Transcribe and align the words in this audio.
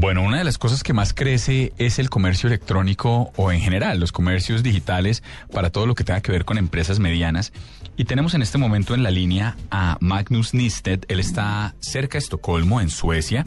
Bueno, 0.00 0.22
una 0.22 0.38
de 0.38 0.44
las 0.44 0.56
cosas 0.56 0.82
que 0.82 0.94
más 0.94 1.12
crece 1.12 1.74
es 1.76 1.98
el 1.98 2.08
comercio 2.08 2.46
electrónico 2.46 3.32
o 3.36 3.52
en 3.52 3.60
general 3.60 4.00
los 4.00 4.12
comercios 4.12 4.62
digitales 4.62 5.22
para 5.52 5.68
todo 5.68 5.84
lo 5.84 5.94
que 5.94 6.04
tenga 6.04 6.22
que 6.22 6.32
ver 6.32 6.46
con 6.46 6.56
empresas 6.56 6.98
medianas. 6.98 7.52
Y 7.98 8.06
tenemos 8.06 8.32
en 8.32 8.40
este 8.40 8.56
momento 8.56 8.94
en 8.94 9.02
la 9.02 9.10
línea 9.10 9.58
a 9.70 9.98
Magnus 10.00 10.54
Nisted. 10.54 11.00
Él 11.08 11.20
está 11.20 11.74
cerca 11.80 12.14
de 12.14 12.20
Estocolmo, 12.20 12.80
en 12.80 12.88
Suecia. 12.88 13.44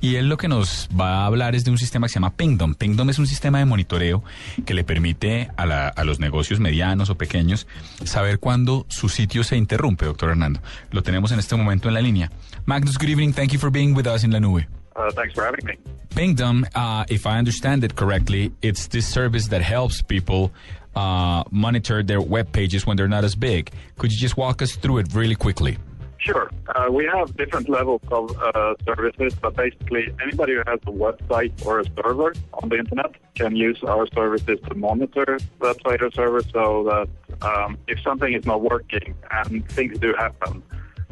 Y 0.00 0.14
él 0.14 0.30
lo 0.30 0.38
que 0.38 0.48
nos 0.48 0.88
va 0.98 1.24
a 1.24 1.26
hablar 1.26 1.54
es 1.54 1.64
de 1.64 1.70
un 1.70 1.76
sistema 1.76 2.06
que 2.06 2.14
se 2.14 2.14
llama 2.14 2.36
Pingdom. 2.36 2.74
Pingdom 2.74 3.10
es 3.10 3.18
un 3.18 3.26
sistema 3.26 3.58
de 3.58 3.66
monitoreo 3.66 4.24
que 4.64 4.72
le 4.72 4.84
permite 4.84 5.50
a, 5.58 5.66
la, 5.66 5.92
los 6.06 6.20
negocios 6.20 6.58
medianos 6.58 7.10
o 7.10 7.18
pequeños 7.18 7.66
saber 8.02 8.38
cuándo 8.38 8.86
su 8.88 9.10
sitio 9.10 9.44
se 9.44 9.58
interrumpe, 9.58 10.06
doctor 10.06 10.30
Hernando. 10.30 10.62
Lo 10.90 11.02
tenemos 11.02 11.32
en 11.32 11.38
este 11.38 11.54
momento 11.54 11.88
en 11.88 11.94
la 11.94 12.00
línea. 12.00 12.30
Magnus, 12.64 12.96
good 12.96 13.10
evening. 13.10 13.34
Thank 13.34 13.50
you 13.52 13.58
for 13.58 13.70
being 13.70 13.94
with 13.94 14.06
us 14.06 14.24
in 14.24 14.32
la 14.32 14.40
nube. 14.40 14.66
Uh, 14.94 15.10
thanks 15.12 15.34
for 15.34 15.44
having 15.44 15.64
me. 15.64 15.76
Pingdom, 16.10 16.66
uh, 16.74 17.04
if 17.08 17.26
I 17.26 17.38
understand 17.38 17.84
it 17.84 17.96
correctly, 17.96 18.52
it's 18.60 18.88
this 18.88 19.06
service 19.06 19.48
that 19.48 19.62
helps 19.62 20.02
people 20.02 20.52
uh, 20.94 21.44
monitor 21.50 22.02
their 22.02 22.20
web 22.20 22.52
pages 22.52 22.86
when 22.86 22.96
they're 22.96 23.08
not 23.08 23.24
as 23.24 23.34
big. 23.34 23.70
Could 23.98 24.12
you 24.12 24.18
just 24.18 24.36
walk 24.36 24.60
us 24.60 24.76
through 24.76 24.98
it 24.98 25.14
really 25.14 25.34
quickly? 25.34 25.78
Sure. 26.18 26.50
Uh, 26.76 26.86
we 26.88 27.04
have 27.06 27.36
different 27.36 27.68
levels 27.68 28.00
of 28.12 28.30
uh, 28.40 28.74
services, 28.84 29.34
but 29.34 29.56
basically 29.56 30.14
anybody 30.22 30.52
who 30.52 30.62
has 30.66 30.78
a 30.86 30.92
website 30.92 31.52
or 31.66 31.80
a 31.80 31.84
server 31.96 32.32
on 32.54 32.68
the 32.68 32.76
internet 32.76 33.10
can 33.34 33.56
use 33.56 33.82
our 33.82 34.06
services 34.14 34.60
to 34.68 34.74
monitor 34.76 35.38
that 35.60 35.76
site 35.82 36.00
or 36.00 36.12
server 36.12 36.42
so 36.52 36.84
that 36.84 37.08
um, 37.44 37.76
if 37.88 38.00
something 38.02 38.32
is 38.34 38.46
not 38.46 38.60
working, 38.60 39.16
and 39.32 39.68
things 39.70 39.98
do 39.98 40.14
happen, 40.16 40.62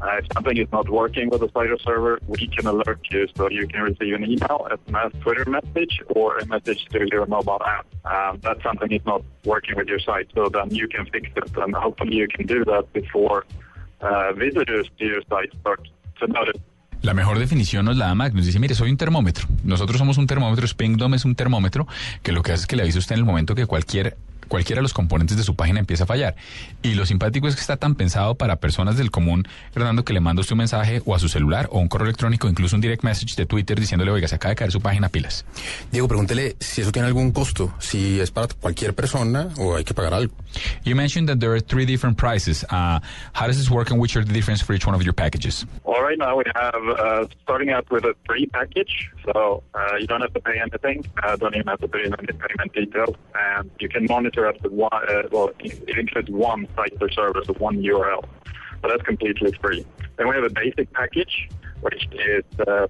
uh, 0.00 0.18
if 0.18 0.26
something 0.34 0.56
is 0.56 0.70
not 0.72 0.88
working 0.88 1.30
with 1.30 1.40
the 1.40 1.50
or 1.54 1.78
server, 1.78 2.18
we 2.26 2.46
can 2.48 2.66
alert 2.66 3.00
you 3.10 3.26
so 3.34 3.48
you 3.48 3.66
can 3.66 3.82
receive 3.82 4.14
an 4.14 4.24
email, 4.24 4.68
SMS, 4.70 5.20
Twitter 5.20 5.48
message, 5.48 6.02
or 6.08 6.38
a 6.38 6.46
message 6.46 6.84
to 6.86 7.06
your 7.10 7.26
mobile 7.26 7.62
app 7.64 7.86
um, 8.04 8.38
that 8.40 8.58
something 8.62 8.92
is 8.92 9.04
not 9.06 9.22
working 9.44 9.76
with 9.76 9.88
your 9.88 9.98
site. 9.98 10.28
So 10.34 10.48
then 10.48 10.70
you 10.70 10.88
can 10.88 11.06
fix 11.06 11.28
it, 11.36 11.56
and 11.56 11.74
hopefully 11.74 12.16
you 12.16 12.28
can 12.28 12.46
do 12.46 12.64
that 12.64 12.92
before 12.92 13.46
uh, 14.00 14.32
visitors 14.34 14.86
to 14.98 15.04
your 15.04 15.22
site 15.28 15.52
start 15.60 15.80
to 16.20 16.26
notice. 16.26 16.60
La 17.02 17.14
mejor 17.14 17.38
definición 17.38 17.84
nos 17.84 17.96
la 17.96 18.08
da 18.08 18.14
Magnus. 18.14 18.46
Dice, 18.46 18.58
mire, 18.58 18.74
soy 18.74 18.90
un 18.90 18.96
termómetro. 18.96 19.46
Nosotros 19.64 19.98
somos 19.98 20.18
un 20.18 20.26
termómetro. 20.26 20.66
Spingdom 20.66 21.14
es 21.14 21.24
un 21.24 21.34
termómetro 21.34 21.86
que 22.22 22.32
lo 22.32 22.42
que 22.42 22.52
hace 22.52 22.62
es 22.62 22.66
que 22.66 22.76
le 22.76 22.82
avisa 22.82 22.98
usted 22.98 23.14
en 23.14 23.20
el 23.20 23.24
momento 23.24 23.54
que 23.54 23.66
cualquier 23.66 24.16
cualquiera 24.48 24.80
de 24.80 24.82
los 24.82 24.92
componentes 24.92 25.36
de 25.36 25.42
su 25.42 25.54
página 25.54 25.80
empieza 25.80 26.04
a 26.04 26.06
fallar. 26.06 26.36
Y 26.82 26.94
lo 26.94 27.06
simpático 27.06 27.48
es 27.48 27.54
que 27.54 27.60
está 27.60 27.76
tan 27.76 27.94
pensado 27.94 28.34
para 28.34 28.56
personas 28.56 28.96
del 28.96 29.10
común, 29.10 29.46
Fernando, 29.72 30.04
que 30.04 30.12
le 30.12 30.20
manda 30.20 30.40
usted 30.40 30.52
un 30.52 30.58
mensaje 30.58 31.02
o 31.04 31.14
a 31.14 31.18
su 31.18 31.28
celular 31.28 31.68
o 31.70 31.78
un 31.78 31.88
correo 31.88 32.06
electrónico, 32.06 32.48
incluso 32.48 32.76
un 32.76 32.82
direct 32.82 33.02
message 33.04 33.34
de 33.36 33.46
Twitter 33.46 33.78
diciéndole, 33.78 34.10
oiga, 34.10 34.28
se 34.28 34.36
acaba 34.36 34.50
de 34.50 34.56
caer 34.56 34.72
su 34.72 34.80
página 34.80 35.08
pilas. 35.08 35.44
Diego, 35.90 36.08
pregúntele 36.08 36.56
si 36.60 36.82
eso 36.82 36.92
tiene 36.92 37.08
algún 37.08 37.32
costo, 37.32 37.74
si 37.78 38.20
es 38.20 38.30
para 38.30 38.48
cualquier 38.60 38.94
persona 38.94 39.48
o 39.58 39.76
hay 39.76 39.84
que 39.84 39.94
pagar 39.94 40.14
algo. 40.14 40.34
You 40.84 40.94
mentioned 40.94 41.28
that 41.28 41.38
there 41.38 41.52
are 41.52 41.60
three 41.60 41.86
different 41.86 42.16
prices. 42.16 42.64
Uh, 42.70 43.00
how 43.32 43.46
does 43.46 43.56
this 43.58 43.70
work 43.70 43.90
and 43.90 44.00
which 44.00 44.16
are 44.16 44.24
the 44.24 44.32
difference 44.32 44.62
for 44.62 44.74
each 44.74 44.86
one 44.86 44.94
of 44.94 45.02
your 45.02 45.12
packages? 45.12 45.66
Well, 45.84 46.02
right 46.02 46.18
now 46.18 46.36
we 46.36 46.44
have 46.54 46.74
uh, 46.74 47.26
starting 47.42 47.70
out 47.70 47.90
with 47.90 48.04
a 48.04 48.14
free 48.26 48.46
package, 48.46 49.10
so 49.24 49.62
uh, 49.74 49.96
you 49.98 50.06
don't 50.06 50.20
have 50.20 50.32
to 50.34 50.40
pay 50.40 50.58
anything, 50.60 51.04
uh, 51.22 51.36
don't 51.36 51.54
even 51.54 51.66
have 51.66 51.80
to 51.80 51.88
pay 51.88 52.04
any 52.04 52.26
payment 52.26 52.72
details, 52.72 53.16
and 53.34 53.70
you 53.78 53.88
can 53.88 54.06
monitor 54.06 54.35
up 54.44 54.58
to 54.62 54.68
one. 54.68 54.90
Uh, 54.92 55.22
well, 55.30 55.50
it 55.60 55.98
includes 55.98 56.30
one 56.30 56.68
site 56.76 56.92
server, 57.12 57.42
so 57.44 57.54
one 57.54 57.82
URL, 57.82 58.24
but 58.82 58.88
that's 58.88 59.02
completely 59.02 59.52
free. 59.62 59.86
Then 60.16 60.28
we 60.28 60.34
have 60.34 60.44
a 60.44 60.50
basic 60.50 60.92
package, 60.92 61.48
which 61.80 62.08
is 62.12 62.44
uh, 62.66 62.88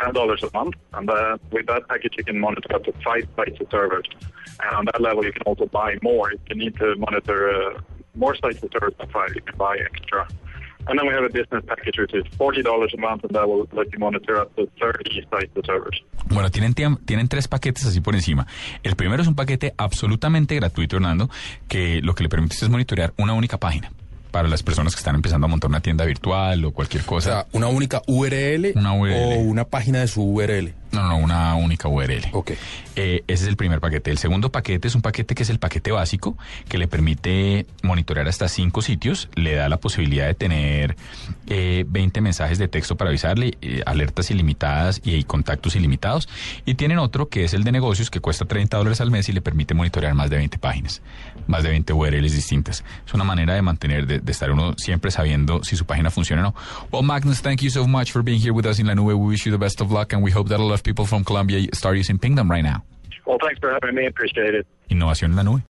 ten 0.00 0.14
dollars 0.14 0.42
a 0.42 0.50
month, 0.52 0.74
and 0.94 1.08
uh, 1.08 1.38
with 1.52 1.66
that 1.66 1.88
package 1.88 2.14
you 2.18 2.24
can 2.24 2.38
monitor 2.38 2.74
up 2.74 2.84
to 2.84 2.92
five 3.04 3.26
sites 3.36 3.58
or 3.60 3.70
servers. 3.70 4.06
And 4.60 4.74
on 4.74 4.84
that 4.86 5.00
level, 5.00 5.24
you 5.24 5.32
can 5.32 5.42
also 5.42 5.66
buy 5.66 5.96
more. 6.02 6.32
If 6.32 6.40
you 6.48 6.56
need 6.56 6.76
to 6.78 6.96
monitor 6.96 7.50
uh, 7.50 7.80
more 8.14 8.34
sites 8.34 8.62
or 8.62 8.68
servers 8.72 8.94
than 8.98 9.08
five, 9.10 9.30
you 9.34 9.42
can 9.42 9.56
buy 9.56 9.76
extra. 9.78 10.26
And 10.86 10.98
then 10.98 11.06
we 11.06 11.12
have 11.14 11.24
a 11.24 11.28
business 11.28 11.62
package, 11.66 11.98
which 11.98 12.14
is 12.14 12.24
$40 12.38 12.64
a 12.64 12.96
month, 13.00 13.24
and 13.24 13.32
that 13.34 13.46
will 13.46 13.68
let 13.72 13.88
you 13.92 13.98
monitor 13.98 14.40
up 14.40 14.54
to 14.56 14.66
30 14.80 15.26
sites 15.30 15.50
or 15.56 15.62
servers. 15.66 16.02
Bueno, 16.30 16.50
tienen, 16.50 16.74
tienen 17.04 17.28
tres 17.28 17.46
paquetes 17.48 17.84
así 17.84 18.00
por 18.00 18.14
encima. 18.14 18.46
El 18.82 18.96
primero 18.96 19.20
es 19.22 19.28
un 19.28 19.34
paquete 19.34 19.74
absolutamente 19.76 20.54
gratuito, 20.54 20.96
Hernando, 20.96 21.28
que 21.68 22.00
lo 22.02 22.14
que 22.14 22.22
le 22.22 22.28
permite 22.28 22.54
es 22.54 22.68
monitorear 22.70 23.12
una 23.18 23.34
única 23.34 23.58
página 23.58 23.90
para 24.30 24.46
las 24.48 24.62
personas 24.62 24.94
que 24.94 24.98
están 25.00 25.14
empezando 25.14 25.46
a 25.46 25.48
montar 25.48 25.68
una 25.70 25.80
tienda 25.80 26.04
virtual 26.04 26.62
o 26.66 26.72
cualquier 26.72 27.02
cosa. 27.04 27.28
O 27.30 27.32
sea, 27.32 27.46
una 27.52 27.68
única 27.68 28.02
URL, 28.06 28.72
Una 28.76 28.92
URL. 28.92 29.14
o 29.14 29.40
una 29.40 29.64
página 29.64 30.00
de 30.00 30.08
su 30.08 30.22
URL. 30.22 30.72
No, 30.92 31.06
no, 31.06 31.18
una 31.18 31.54
única 31.54 31.88
URL. 31.88 32.28
Ok. 32.32 32.52
Eh, 32.96 33.22
ese 33.26 33.44
es 33.44 33.48
el 33.48 33.56
primer 33.56 33.80
paquete. 33.80 34.10
El 34.10 34.18
segundo 34.18 34.50
paquete 34.50 34.88
es 34.88 34.94
un 34.94 35.02
paquete 35.02 35.34
que 35.34 35.42
es 35.42 35.50
el 35.50 35.58
paquete 35.58 35.92
básico, 35.92 36.36
que 36.68 36.78
le 36.78 36.88
permite 36.88 37.66
monitorear 37.82 38.26
hasta 38.26 38.48
cinco 38.48 38.80
sitios, 38.82 39.28
le 39.34 39.54
da 39.54 39.68
la 39.68 39.76
posibilidad 39.78 40.26
de 40.26 40.34
tener 40.34 40.96
eh, 41.46 41.84
20 41.86 42.20
mensajes 42.20 42.58
de 42.58 42.68
texto 42.68 42.96
para 42.96 43.10
avisarle, 43.10 43.56
eh, 43.60 43.82
alertas 43.86 44.30
ilimitadas 44.30 45.00
y, 45.04 45.22
contactos 45.24 45.76
ilimitados. 45.76 46.28
Y 46.64 46.74
tienen 46.74 46.98
otro 46.98 47.28
que 47.28 47.44
es 47.44 47.54
el 47.54 47.64
de 47.64 47.72
negocios, 47.72 48.10
que 48.10 48.20
cuesta 48.20 48.46
30 48.46 48.78
dólares 48.78 49.00
al 49.00 49.10
mes 49.10 49.28
y 49.28 49.32
le 49.32 49.42
permite 49.42 49.74
monitorear 49.74 50.14
más 50.14 50.30
de 50.30 50.36
20 50.36 50.58
páginas, 50.58 51.02
más 51.46 51.62
de 51.62 51.70
20 51.70 51.92
URLs 51.92 52.32
distintas. 52.32 52.82
Es 53.06 53.12
una 53.12 53.24
manera 53.24 53.54
de 53.54 53.62
mantener, 53.62 54.06
de, 54.06 54.20
de 54.20 54.32
estar 54.32 54.50
uno 54.50 54.74
siempre 54.78 55.10
sabiendo 55.10 55.62
si 55.64 55.76
su 55.76 55.84
página 55.84 56.10
funciona 56.10 56.42
o 56.42 56.44
no. 56.46 56.54
Well, 56.90 57.02
Magnus, 57.02 57.42
thank 57.42 57.60
you 57.60 57.70
so 57.70 57.86
much 57.86 58.10
for 58.10 58.22
being 58.22 58.40
here 58.40 58.52
with 58.52 58.66
us 58.66 58.78
in 58.78 58.86
La 58.86 58.94
Nube. 58.94 59.14
We 59.14 59.32
wish 59.32 59.46
you 59.46 59.52
the 59.52 59.58
best 59.58 59.80
of 59.80 59.90
luck 59.92 60.12
and 60.14 60.24
we 60.24 60.32
hope 60.32 60.48
that 60.48 60.58
a 60.58 60.62
lot 60.62 60.77
of 60.78 60.84
people 60.84 61.04
from 61.04 61.24
Colombia 61.24 61.66
start 61.74 61.96
using 61.96 62.18
Pingdom 62.18 62.50
right 62.50 62.64
now. 62.64 62.82
Well, 63.26 63.38
thanks 63.42 63.58
for 63.60 63.70
having 63.70 63.94
me. 63.94 64.06
Appreciate 64.06 64.54
it. 64.54 64.66
Innovación 64.88 65.32
en 65.32 65.36
la 65.36 65.42
nube. 65.42 65.62